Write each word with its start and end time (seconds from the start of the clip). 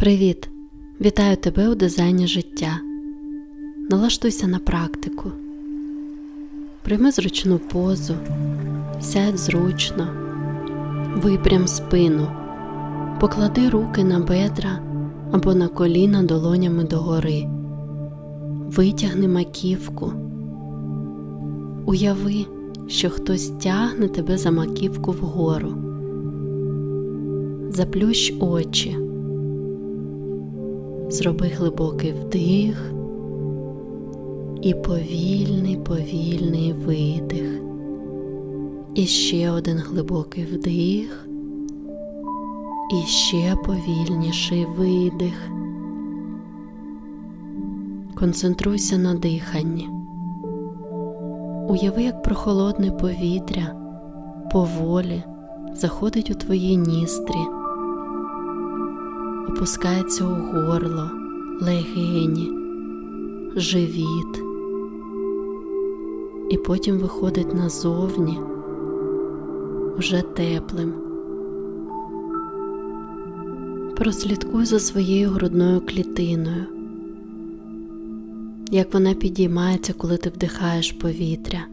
Привіт! 0.00 0.50
Вітаю 1.00 1.36
тебе 1.36 1.68
у 1.68 1.74
дизайні 1.74 2.26
життя. 2.26 2.80
Налаштуйся 3.90 4.46
на 4.46 4.58
практику. 4.58 5.30
Прийми 6.82 7.10
зручну 7.10 7.58
позу, 7.58 8.14
сядь 9.00 9.38
зручно, 9.38 10.08
випрям 11.16 11.68
спину, 11.68 12.28
поклади 13.20 13.68
руки 13.68 14.04
на 14.04 14.20
бедра 14.20 14.80
або 15.32 15.54
на 15.54 15.68
коліна 15.68 16.22
долонями 16.22 16.84
догори, 16.84 17.48
витягни 18.66 19.28
маківку, 19.28 20.12
уяви, 21.86 22.46
що 22.88 23.10
хтось 23.10 23.48
тягне 23.48 24.08
тебе 24.08 24.38
за 24.38 24.50
маківку 24.50 25.12
вгору, 25.12 25.74
заплющ 27.70 28.32
очі. 28.40 28.99
Зроби 31.10 31.46
глибокий 31.46 32.12
вдих 32.12 32.92
і 34.62 34.74
повільний, 34.74 35.76
повільний 35.76 36.72
видих. 36.72 37.62
І 38.94 39.06
ще 39.06 39.50
один 39.50 39.78
глибокий 39.78 40.44
вдих, 40.44 41.28
і 42.92 43.06
ще 43.06 43.56
повільніший 43.66 44.66
видих. 44.78 45.50
Концентруйся 48.14 48.98
на 48.98 49.14
диханні. 49.14 49.88
Уяви, 51.68 52.02
як 52.02 52.22
прохолодне 52.22 52.90
повітря 52.90 53.74
поволі 54.52 55.22
заходить 55.74 56.30
у 56.30 56.34
твої 56.34 56.76
ністрі 56.76 57.59
опускається 59.50 60.24
у 60.24 60.34
горло, 60.34 61.10
легені, 61.60 62.50
живіт, 63.56 64.42
і 66.50 66.56
потім 66.56 66.98
виходить 66.98 67.54
назовні 67.54 68.38
вже 69.98 70.22
теплим. 70.22 70.92
Прослідкуй 73.96 74.64
за 74.64 74.80
своєю 74.80 75.30
грудною 75.30 75.80
клітиною, 75.80 76.64
як 78.70 78.94
вона 78.94 79.14
підіймається, 79.14 79.92
коли 79.92 80.16
ти 80.16 80.30
вдихаєш 80.30 80.92
повітря, 80.92 81.66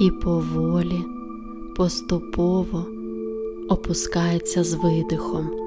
і 0.00 0.10
поволі, 0.10 1.04
поступово 1.76 2.86
опускається 3.68 4.64
з 4.64 4.74
видихом. 4.74 5.62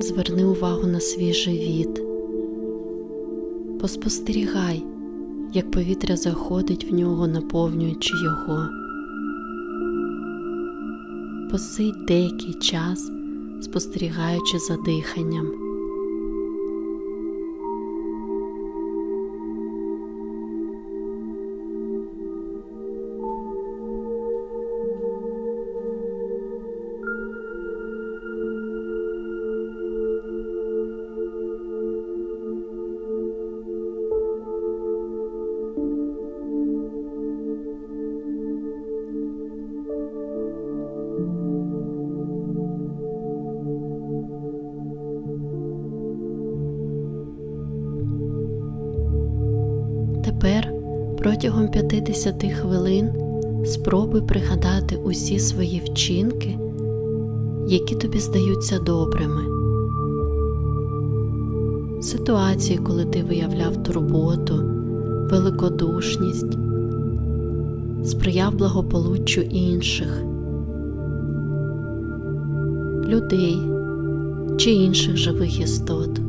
Зверни 0.00 0.44
увагу 0.44 0.86
на 0.86 1.00
свій 1.00 1.32
живіт, 1.32 2.02
поспостерігай, 3.80 4.84
як 5.52 5.70
повітря 5.70 6.16
заходить 6.16 6.90
в 6.90 6.94
нього, 6.94 7.26
наповнюючи 7.26 8.14
його. 8.24 8.68
Посидь 11.50 12.06
деякий 12.06 12.54
час, 12.54 13.10
спостерігаючи 13.60 14.58
за 14.58 14.76
диханням. 14.76 15.67
Тепер 50.40 50.72
протягом 51.18 51.68
50 51.68 52.44
хвилин 52.52 53.10
спробуй 53.64 54.22
пригадати 54.22 54.96
усі 54.96 55.38
свої 55.38 55.82
вчинки, 55.84 56.58
які 57.68 57.94
тобі 57.94 58.18
здаються 58.18 58.78
добрими. 58.78 59.42
Ситуації, 62.02 62.78
коли 62.78 63.04
ти 63.04 63.22
виявляв 63.22 63.82
турботу, 63.82 64.54
великодушність, 65.30 66.58
сприяв 68.04 68.54
благополуччю 68.54 69.40
інших, 69.40 70.22
людей 73.06 73.58
чи 74.56 74.70
інших 74.70 75.16
живих 75.16 75.60
істот. 75.60 76.27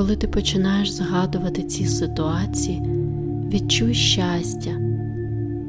Коли 0.00 0.16
ти 0.16 0.28
починаєш 0.28 0.90
згадувати 0.92 1.62
ці 1.62 1.86
ситуації, 1.86 2.82
відчуй 3.52 3.94
щастя, 3.94 4.70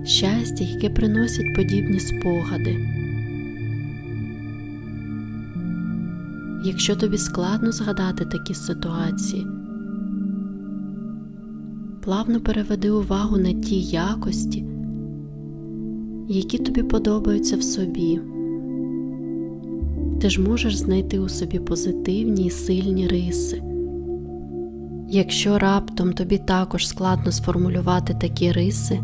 щастя, 0.04 0.64
яке 0.64 0.90
приносять 0.90 1.56
подібні 1.56 2.00
спогади. 2.00 2.78
Якщо 6.66 6.96
тобі 6.96 7.18
складно 7.18 7.72
згадати 7.72 8.26
такі 8.26 8.54
ситуації, 8.54 9.48
плавно 12.02 12.40
переведи 12.40 12.92
увагу 12.92 13.38
на 13.38 13.54
ті 13.54 13.82
якості, 13.82 14.66
які 16.30 16.58
тобі 16.58 16.84
подобаються 16.84 17.58
в 17.58 17.64
собі. 17.64 18.20
Ти 20.22 20.30
ж 20.30 20.42
можеш 20.42 20.76
знайти 20.76 21.20
у 21.20 21.30
собі 21.30 21.60
позитивні 21.60 22.46
і 22.46 22.50
сильні 22.50 23.08
риси. 23.08 23.64
Якщо 25.14 25.60
раптом 25.60 26.14
тобі 26.14 26.38
також 26.38 26.88
складно 26.88 27.32
сформулювати 27.32 28.14
такі 28.14 28.52
риси, 28.52 29.00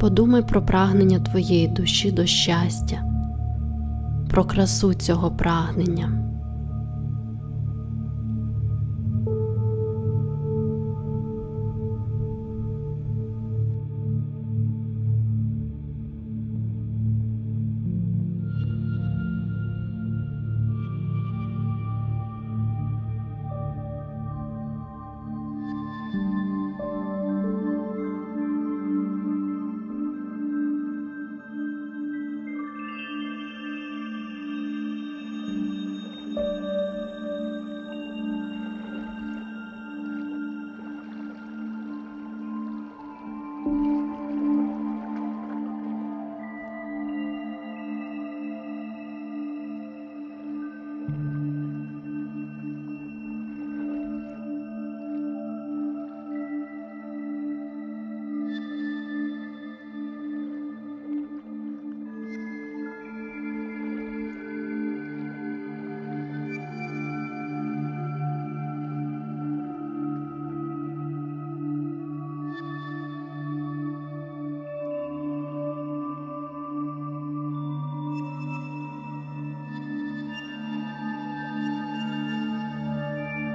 подумай 0.00 0.42
про 0.42 0.66
прагнення 0.66 1.18
твоєї 1.18 1.68
душі 1.68 2.12
до 2.12 2.26
щастя, 2.26 3.02
про 4.30 4.44
красу 4.44 4.94
цього 4.94 5.30
прагнення. 5.30 6.12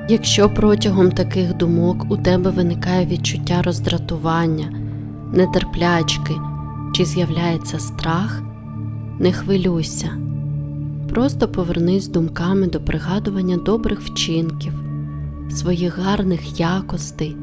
Якщо 0.10 0.50
протягом 0.50 1.12
таких 1.12 1.58
думок 1.58 2.06
у 2.10 2.18
тебе 2.18 2.52
виникає 2.52 3.06
відчуття 3.06 3.62
роздратування, 3.62 4.72
нетерплячки 5.34 6.34
чи 6.94 7.06
з'являється 7.06 7.80
страх, 7.80 8.44
не 9.20 9.34
хвилюйся, 9.34 10.10
просто 11.10 11.48
повернись 11.48 12.08
думками 12.08 12.68
до 12.68 12.82
пригадування 12.82 13.58
добрих 13.58 14.02
вчинків, 14.02 14.74
своїх 15.50 16.00
гарних 16.00 16.60
якостей 16.60 17.38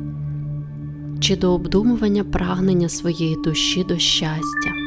чи 1.21 1.37
до 1.37 1.55
обдумування 1.55 2.25
прагнення 2.25 2.89
своєї 2.89 3.37
душі 3.45 3.85
до 3.85 3.99
щастя. 3.99 4.82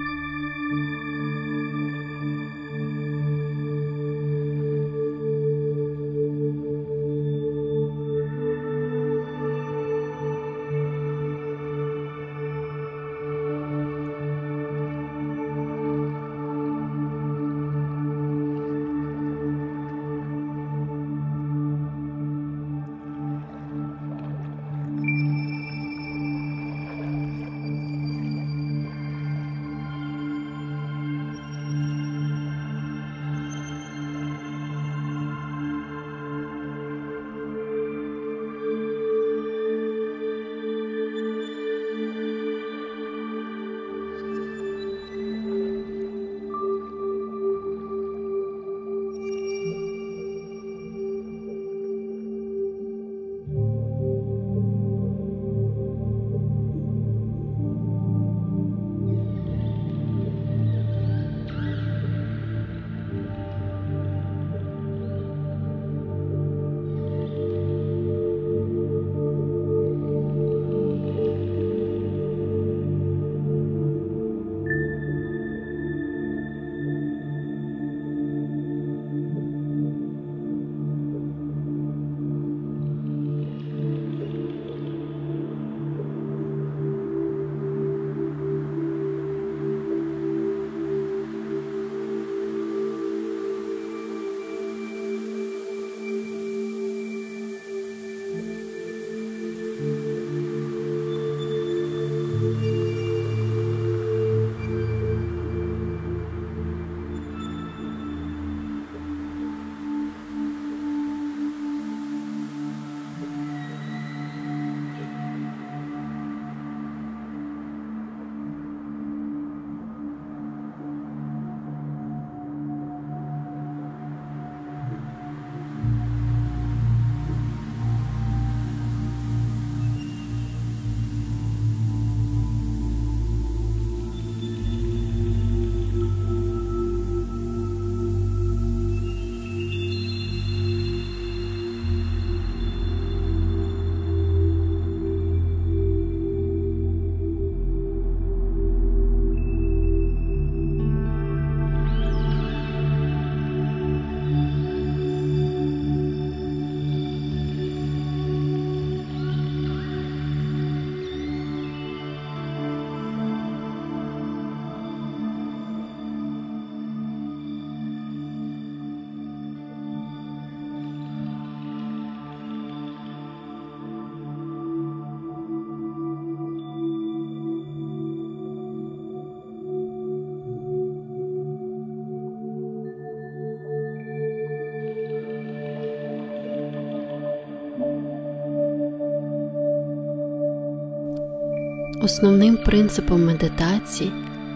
Основним 192.01 192.57
принципом 192.57 193.25
медитації 193.25 194.11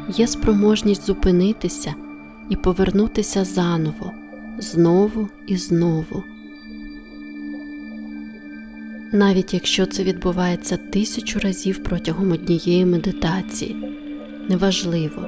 є 0.10 0.28
спроможність 0.28 1.06
зупинитися 1.06 1.94
і 2.50 2.56
повернутися 2.56 3.46
заново, 3.46 4.12
знову 4.58 5.28
і 5.48 5.58
знову. 5.58 6.24
Навіть 9.14 9.54
якщо 9.54 9.86
це 9.86 10.04
відбувається 10.04 10.78
тисячу 10.78 11.40
разів 11.40 11.84
протягом 11.84 12.32
однієї 12.32 12.86
медитації, 12.86 13.76
неважливо. 14.50 15.28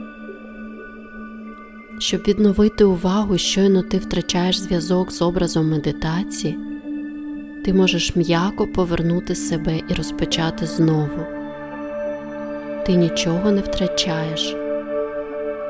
Щоб 1.99 2.21
відновити 2.21 2.83
увагу, 2.83 3.37
щойно 3.37 3.81
ти 3.81 3.97
втрачаєш 3.97 4.59
зв'язок 4.59 5.11
з 5.11 5.21
образом 5.21 5.69
медитації, 5.69 6.57
ти 7.65 7.73
можеш 7.73 8.15
м'яко 8.15 8.67
повернути 8.67 9.35
себе 9.35 9.81
і 9.89 9.93
розпочати 9.93 10.65
знову 10.65 11.40
ти 12.85 12.93
нічого 12.93 13.51
не 13.51 13.61
втрачаєш. 13.61 14.55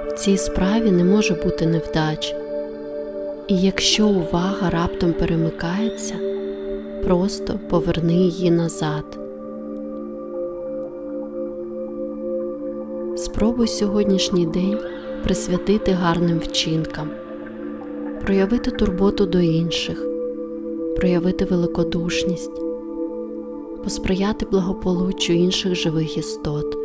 В 0.08 0.14
цій 0.14 0.38
справі 0.38 0.92
не 0.92 1.04
може 1.04 1.34
бути 1.34 1.66
невдач. 1.66 2.36
І 3.48 3.62
якщо 3.62 4.08
увага 4.08 4.70
раптом 4.70 5.14
перемикається, 5.14 6.16
просто 7.04 7.60
поверни 7.70 8.14
її 8.14 8.52
назад. 8.52 9.20
Спробуй 13.16 13.68
сьогоднішній 13.68 14.46
день 14.46 14.78
присвятити 15.24 15.92
гарним 15.92 16.40
вчинкам, 16.40 17.10
проявити 18.22 18.72
турботу 18.72 19.26
до 19.26 19.40
інших, 19.40 20.06
проявити 20.96 21.46
великодушність, 21.46 22.62
посприяти 23.84 24.46
благополуччю 24.52 25.34
інших 25.34 25.76
живих 25.76 26.18
істот. 26.18 26.81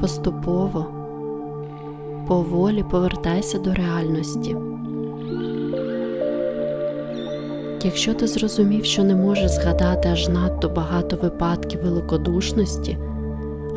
Поступово, 0.00 0.86
поволі 2.28 2.84
повертайся 2.90 3.58
до 3.58 3.74
реальності. 3.74 4.56
Якщо 7.84 8.14
ти 8.14 8.26
зрозумів, 8.26 8.84
що 8.84 9.04
не 9.04 9.14
можеш 9.14 9.50
згадати 9.50 10.08
аж 10.08 10.28
надто 10.28 10.68
багато 10.68 11.16
випадків 11.16 11.80
великодушності 11.82 12.98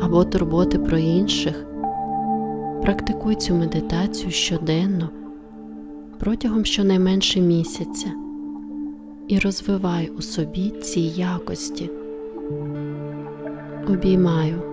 або 0.02 0.24
турботи 0.24 0.78
про 0.78 0.98
інших, 0.98 1.66
практикуй 2.82 3.34
цю 3.34 3.54
медитацію 3.54 4.30
щоденно 4.30 5.08
протягом 6.18 6.64
щонайменше 6.64 7.40
місяця 7.40 8.08
і 9.28 9.38
розвивай 9.38 10.08
у 10.18 10.22
собі 10.22 10.70
ці 10.70 11.00
якості. 11.00 11.90
обіймаю. 13.88 14.71